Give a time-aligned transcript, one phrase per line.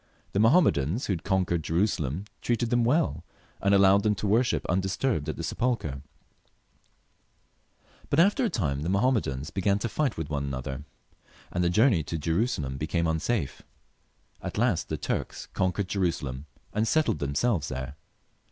[0.31, 3.23] The Mahommedans who had con quered Jerusalem treated them well,
[3.61, 6.01] and allowed them to worship undisturbed at the sepulchre;
[8.09, 10.85] but after a time the Mahommedans began to fight with one another,
[11.51, 13.61] and the journey to Jerusalem became unsafe.
[14.41, 17.95] At last the Turks conquered Jerusalem, and settled themselves there.